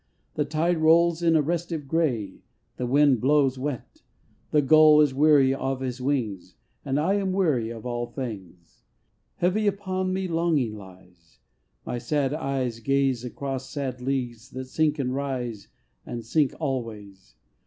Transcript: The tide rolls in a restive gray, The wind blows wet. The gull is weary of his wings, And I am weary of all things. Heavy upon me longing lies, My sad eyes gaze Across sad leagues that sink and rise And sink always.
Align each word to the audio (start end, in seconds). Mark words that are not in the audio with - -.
The 0.33 0.45
tide 0.45 0.79
rolls 0.79 1.21
in 1.21 1.35
a 1.35 1.43
restive 1.43 1.87
gray, 1.87 2.41
The 2.77 2.87
wind 2.87 3.21
blows 3.21 3.59
wet. 3.59 4.01
The 4.49 4.63
gull 4.63 4.99
is 4.99 5.13
weary 5.13 5.53
of 5.53 5.81
his 5.81 6.01
wings, 6.01 6.55
And 6.83 6.99
I 6.99 7.13
am 7.17 7.31
weary 7.33 7.69
of 7.69 7.85
all 7.85 8.07
things. 8.07 8.81
Heavy 9.35 9.67
upon 9.67 10.11
me 10.11 10.27
longing 10.27 10.75
lies, 10.75 11.37
My 11.85 11.99
sad 11.99 12.33
eyes 12.33 12.79
gaze 12.79 13.23
Across 13.23 13.69
sad 13.69 14.01
leagues 14.01 14.49
that 14.49 14.65
sink 14.65 14.97
and 14.97 15.13
rise 15.13 15.67
And 16.03 16.25
sink 16.25 16.55
always. 16.59 17.35